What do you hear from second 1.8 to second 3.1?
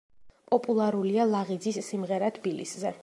„სიმღერა თბილისზე“.